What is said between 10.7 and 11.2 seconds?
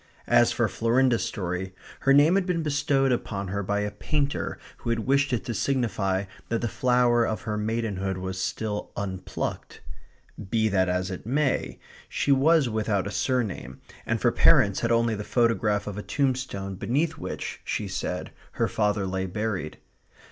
as